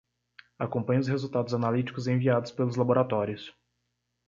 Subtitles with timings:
[0.57, 3.53] Acompanha os resultados analíticos enviados pelos laboratórios.